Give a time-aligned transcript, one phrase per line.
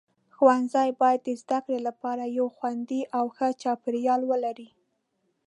[0.35, 4.69] ښوونځي باید د زده کړې لپاره یو خوندي او ښه چاپیریال ولري.